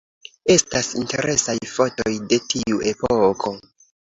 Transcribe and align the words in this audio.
Estas 0.53 0.89
interesaj 1.01 1.55
fotoj 1.73 2.15
de 2.33 2.41
tiu 2.55 2.81
epoko. 2.97 3.55